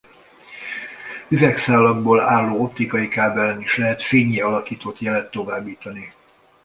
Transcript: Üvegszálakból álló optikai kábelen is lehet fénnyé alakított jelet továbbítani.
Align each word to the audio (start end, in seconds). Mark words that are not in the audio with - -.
Üvegszálakból 1.29 2.19
álló 2.19 2.61
optikai 2.63 3.07
kábelen 3.07 3.61
is 3.61 3.77
lehet 3.77 4.03
fénnyé 4.03 4.39
alakított 4.39 4.99
jelet 4.99 5.31
továbbítani. 5.31 6.13